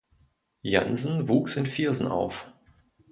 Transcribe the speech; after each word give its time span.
Jansen 0.63 1.27
wuchs 1.27 1.57
in 1.57 1.67
Viersen 1.67 2.07
auf. 2.07 2.47